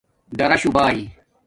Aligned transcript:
ڈاراشݸ 0.37 0.69
بائ 0.75 0.97